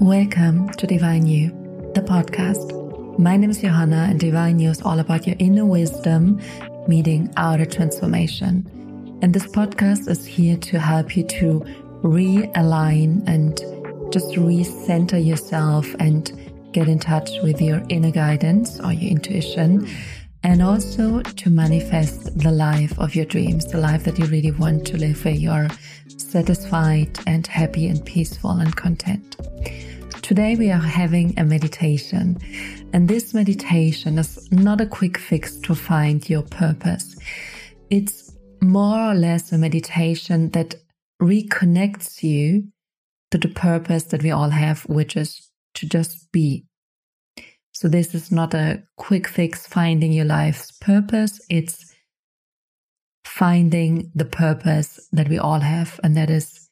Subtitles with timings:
[0.00, 1.50] Welcome to Divine You,
[1.94, 3.18] the podcast.
[3.18, 6.40] My name is Johanna, and Divine You is all about your inner wisdom
[6.88, 8.66] meeting outer transformation.
[9.20, 11.60] And this podcast is here to help you to
[12.02, 13.58] realign and
[14.10, 16.32] just recenter yourself and
[16.72, 19.86] get in touch with your inner guidance or your intuition,
[20.42, 24.86] and also to manifest the life of your dreams, the life that you really want
[24.86, 25.68] to live, where you're
[26.08, 29.36] satisfied and happy and peaceful and content.
[30.22, 32.38] Today we are having a meditation,
[32.92, 37.16] and this meditation is not a quick fix to find your purpose.
[37.90, 40.76] It's more or less a meditation that
[41.20, 42.68] reconnects you
[43.30, 46.64] to the purpose that we all have, which is to just be.
[47.80, 51.40] So, this is not a quick fix finding your life's purpose.
[51.48, 51.94] It's
[53.24, 56.68] finding the purpose that we all have, and that is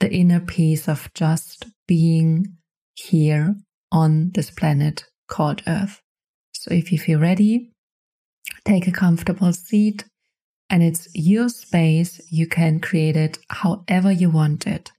[0.00, 2.58] the inner peace of just being
[2.92, 3.54] here
[3.90, 6.02] on this planet called Earth.
[6.52, 7.72] So if you feel ready,
[8.66, 10.04] take a comfortable seat
[10.68, 12.20] and it's your space.
[12.30, 14.92] You can create it however you want it.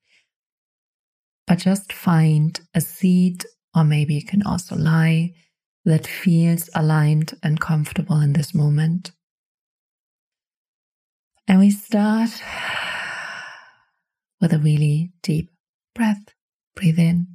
[1.45, 3.45] But just find a seat,
[3.77, 5.33] or maybe you can also lie,
[5.85, 9.11] that feels aligned and comfortable in this moment.
[11.47, 12.31] And we start
[14.41, 15.51] with a really deep
[15.93, 16.33] breath.
[16.75, 17.27] Breathe in.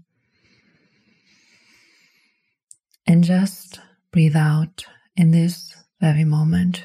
[3.07, 3.81] And just
[4.13, 4.85] breathe out
[5.17, 6.83] in this very moment.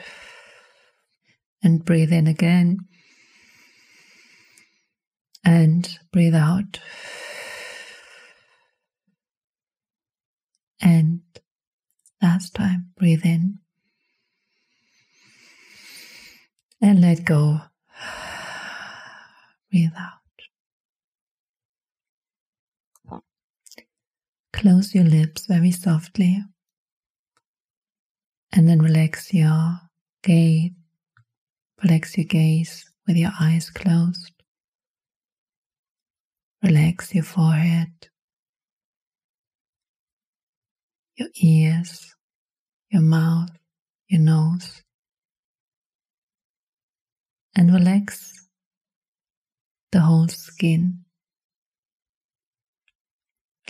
[1.64, 2.78] And breathe in again.
[5.44, 6.80] And breathe out.
[10.82, 11.22] And
[12.22, 13.60] last time, breathe in.
[16.82, 17.60] And let go
[19.72, 20.14] breathe out.
[24.54, 26.44] Close your lips very softly
[28.54, 29.80] and then relax your
[30.24, 30.72] gaze.
[31.84, 34.32] Relax your gaze with your eyes closed.
[36.64, 37.92] Relax your forehead,
[41.18, 42.16] your ears,
[42.92, 43.50] your mouth,
[44.08, 44.84] your nose,
[47.56, 48.34] and relax
[49.92, 51.04] the whole skin.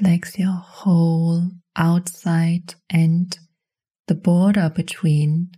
[0.01, 3.39] Relax your whole outside and
[4.07, 5.51] the border between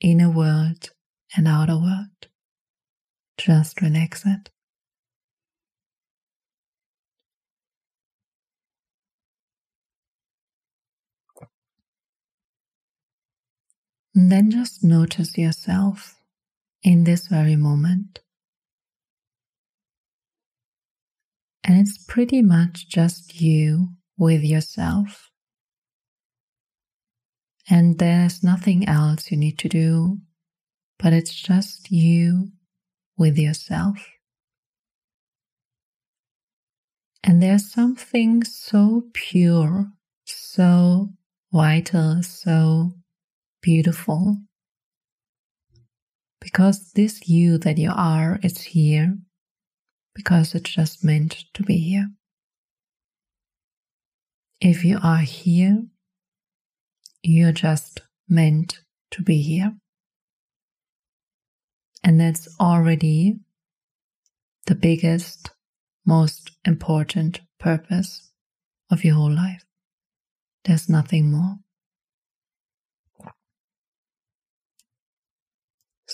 [0.00, 0.90] inner world
[1.36, 2.28] and outer world.
[3.36, 4.51] Just relax it.
[14.14, 16.16] And then just notice yourself
[16.82, 18.20] in this very moment.
[21.64, 25.30] And it's pretty much just you with yourself.
[27.70, 30.18] And there's nothing else you need to do,
[30.98, 32.48] but it's just you
[33.16, 33.96] with yourself.
[37.24, 39.86] And there's something so pure,
[40.24, 41.10] so
[41.52, 42.94] vital, so
[43.62, 44.38] beautiful.
[46.40, 49.16] Because this you that you are is here
[50.14, 52.08] because it's just meant to be here.
[54.60, 55.84] If you are here,
[57.22, 58.80] you're just meant
[59.12, 59.74] to be here.
[62.04, 63.38] And that's already
[64.66, 65.50] the biggest,
[66.04, 68.30] most important purpose
[68.90, 69.64] of your whole life.
[70.64, 71.56] There's nothing more.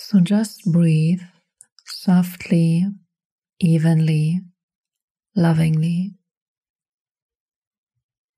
[0.09, 1.21] So just breathe
[1.85, 2.83] softly
[3.59, 4.41] evenly,
[5.35, 6.15] lovingly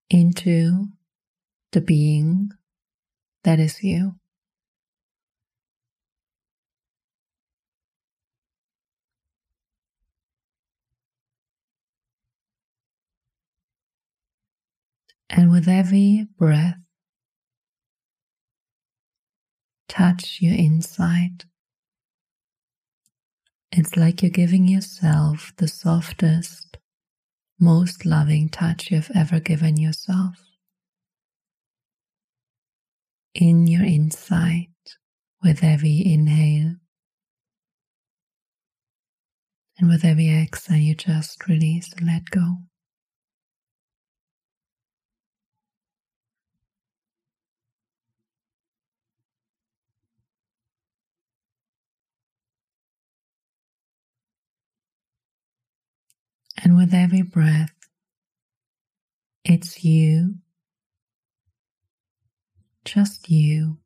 [0.09, 0.87] into
[1.71, 2.49] the being
[3.45, 4.15] that is you.
[15.29, 16.79] And with every breath,
[19.87, 21.46] touch your inside.
[23.72, 26.78] It's like you're giving yourself the softest,
[27.59, 30.35] most loving touch you've ever given yourself.
[33.34, 34.68] In your inside,
[35.41, 36.76] with every inhale,
[39.79, 42.58] and with every exhale, you just release and let go.
[56.63, 57.73] And with every breath,
[59.43, 60.35] It's you,
[62.85, 63.79] just you.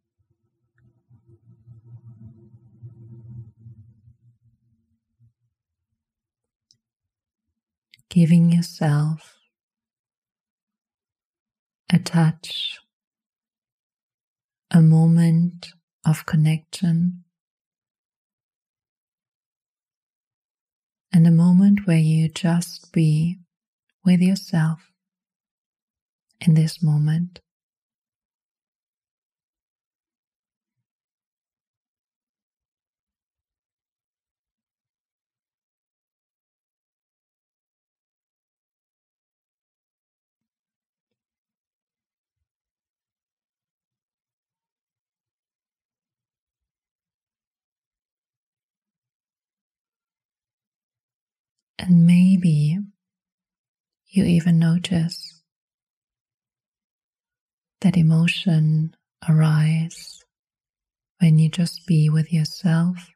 [8.09, 9.37] Giving yourself
[11.93, 12.79] a touch,
[14.71, 15.73] a moment
[16.05, 17.24] of connection,
[21.15, 23.37] and a moment where you just be
[24.03, 24.91] with yourself
[26.41, 27.39] in this moment.
[51.77, 52.79] And maybe
[54.07, 55.41] you even notice
[57.81, 58.95] that emotion
[59.27, 60.23] arise
[61.19, 63.09] when you just be with yourself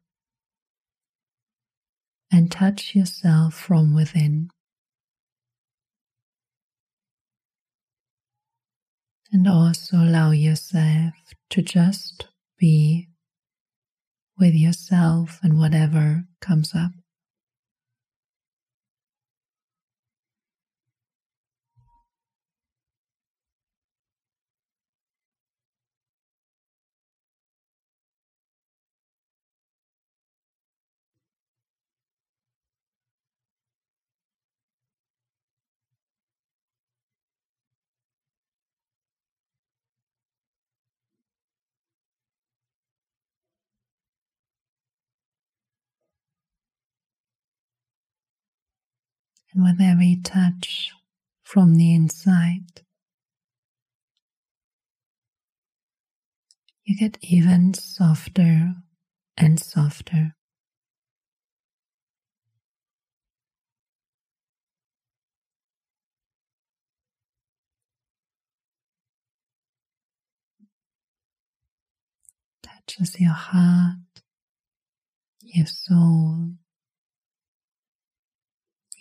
[2.31, 4.49] and touch yourself from within.
[9.31, 11.13] And also allow yourself
[11.51, 12.27] to just
[12.57, 13.09] be
[14.37, 16.98] with yourself and whatever comes up.
[49.53, 50.91] And with every touch
[51.43, 52.81] from the inside,
[56.85, 58.73] you get even softer
[59.37, 60.35] and softer.
[72.63, 73.97] Touches your heart,
[75.41, 76.51] your soul,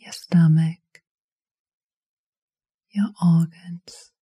[0.08, 1.02] your stomach,
[2.90, 4.12] your organs.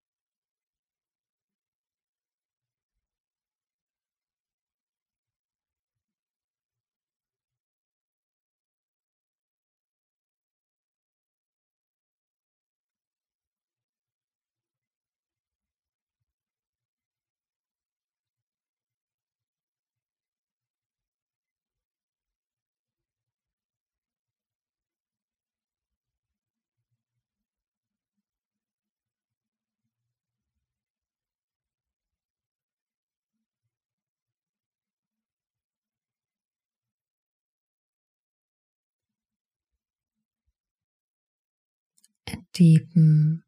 [42.29, 43.43] and deepen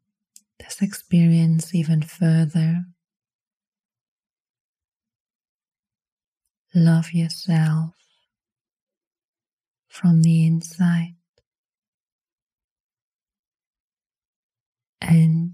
[0.59, 2.83] this experience even further.
[6.75, 7.95] Love yourself
[9.87, 11.15] from the inside
[15.01, 15.53] and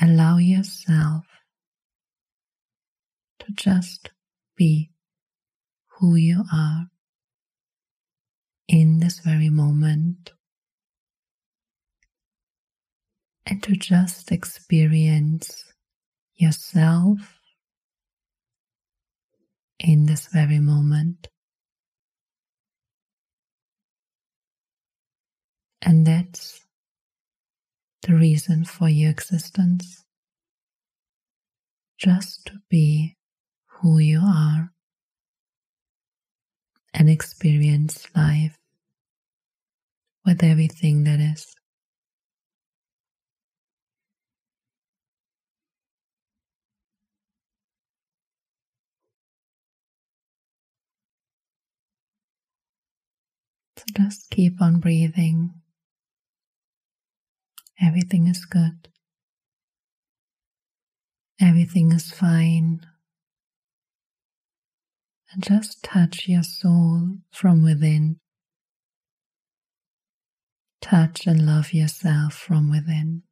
[0.00, 1.24] allow yourself
[3.38, 4.10] to just
[4.56, 4.90] be
[5.98, 6.86] who you are
[8.66, 10.32] in this very moment.
[13.46, 15.64] And to just experience
[16.36, 17.18] yourself
[19.78, 21.28] in this very moment.
[25.82, 26.60] And that's
[28.02, 30.04] the reason for your existence.
[31.98, 33.16] Just to be
[33.66, 34.72] who you are
[36.94, 38.56] and experience life
[40.24, 41.54] with everything that is.
[53.82, 55.54] So just keep on breathing.
[57.82, 58.88] Everything is good.
[61.40, 62.86] Everything is fine.
[65.32, 68.20] And just touch your soul from within.
[70.80, 73.24] Touch and love yourself from within.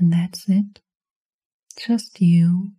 [0.00, 0.80] And that's it.
[1.78, 2.72] Just you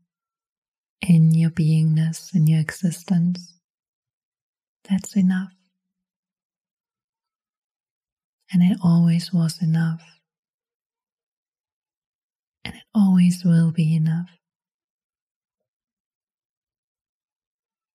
[1.01, 3.59] in your beingness, in your existence.
[4.89, 5.53] That's enough.
[8.51, 10.01] And it always was enough.
[12.65, 14.31] And it always will be enough.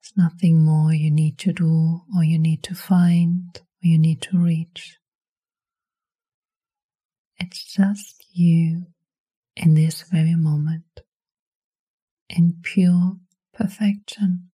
[0.00, 4.23] There's nothing more you need to do, or you need to find, or you need
[4.23, 4.99] to reach.
[7.38, 8.87] It's just you
[9.57, 11.01] in this very moment,
[12.29, 13.17] in pure
[13.55, 14.51] perfection.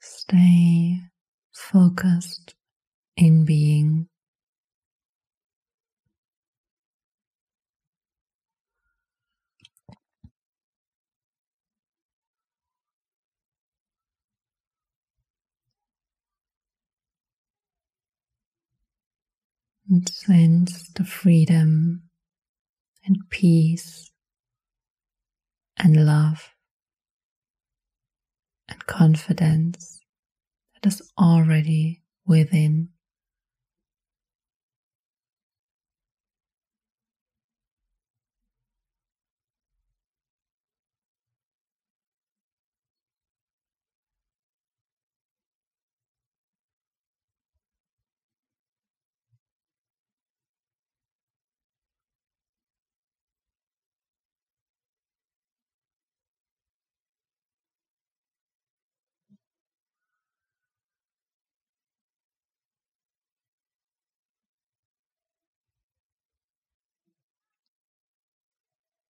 [0.00, 1.00] Stay
[1.52, 2.54] focused
[3.16, 4.08] in being.
[19.90, 22.04] And sense the freedom
[23.04, 24.10] and peace
[25.78, 26.50] and love
[28.90, 30.00] confidence
[30.74, 32.90] that is already within.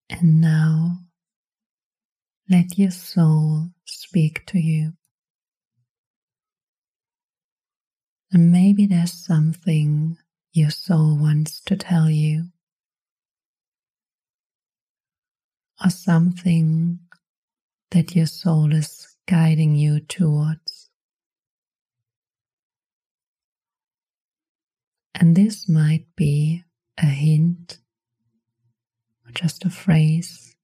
[0.10, 1.00] And now
[2.50, 4.94] let your soul speak to you.
[8.32, 10.18] And maybe there's something
[10.52, 12.46] your soul wants to tell you,
[15.84, 17.00] or something
[17.92, 20.90] that your soul is guiding you towards.
[25.14, 26.64] And this might be
[26.98, 27.80] a hint
[29.30, 30.56] or just a phrase,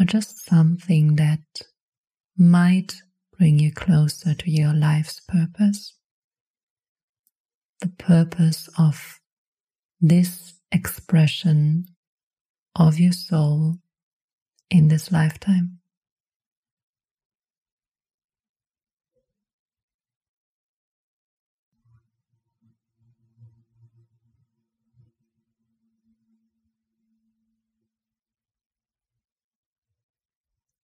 [0.00, 1.40] or just something that
[2.36, 2.94] might
[3.36, 5.94] bring you closer to your life's purpose.
[7.80, 9.20] The purpose of
[10.00, 11.86] this expression
[12.74, 13.78] of your soul
[14.70, 15.78] in this lifetime.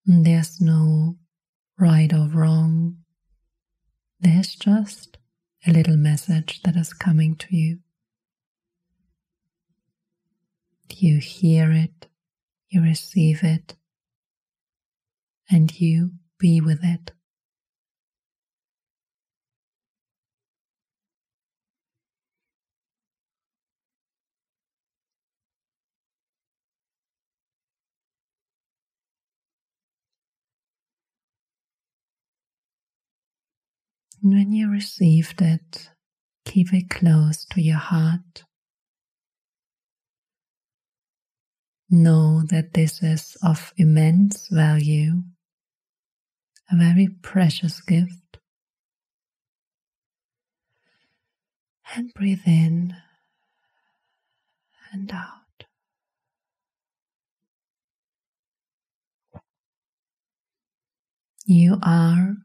[0.04, 1.16] There's no
[1.78, 2.99] right or wrong.
[4.18, 5.18] There's just
[5.66, 7.78] a little message that is coming to you.
[10.90, 12.09] You hear it,
[12.68, 13.76] you receive it,
[15.50, 17.12] and you be with it.
[34.23, 35.91] And when you received it,
[36.45, 38.45] keep it close to your heart.
[41.91, 45.23] Know that this is of immense value,
[46.71, 48.38] a very precious gift.
[51.95, 52.95] And breathe in
[54.93, 55.67] and out.
[61.45, 62.37] You are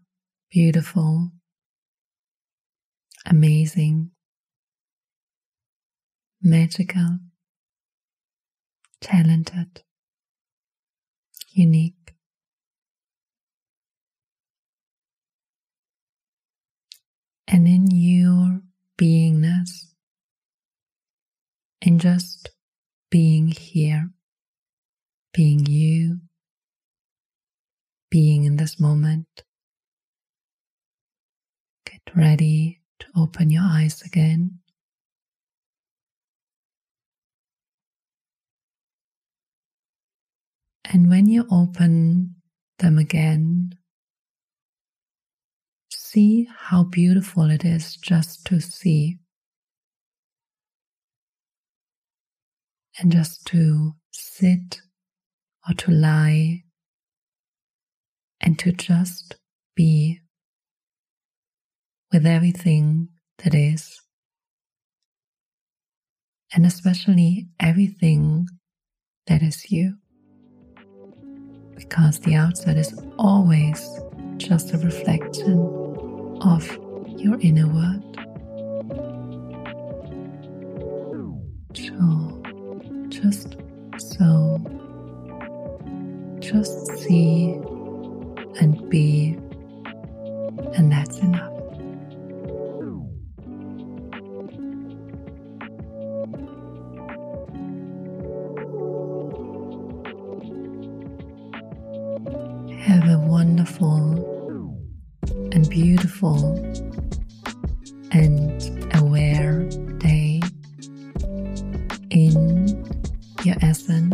[0.52, 1.32] beautiful
[3.30, 4.12] amazing,
[6.42, 7.20] magical,
[9.02, 9.84] talented,
[11.52, 12.14] unique.
[17.50, 18.62] And in your
[18.98, 19.94] beingness,
[21.82, 22.50] in just
[23.10, 24.10] being here,
[25.34, 26.20] being you,
[28.10, 29.28] being in this moment,
[31.86, 32.82] get ready
[33.18, 34.60] open your eyes again.
[40.86, 42.36] And when you open
[42.80, 43.74] them again,
[45.90, 49.18] see how beautiful it is just to see.
[53.00, 54.82] And just to sit
[55.68, 56.64] or to lie
[58.40, 59.36] and to just
[59.76, 60.22] be
[62.12, 63.10] with everything
[63.44, 64.02] that is,
[66.54, 68.48] and especially everything
[69.28, 69.96] that is you.
[71.76, 73.88] Because the outside is always
[74.38, 75.60] just a reflection
[76.42, 76.66] of
[77.18, 78.07] your inner world.
[108.12, 109.64] And aware
[110.00, 110.42] day
[112.10, 112.68] in
[113.44, 114.07] your essence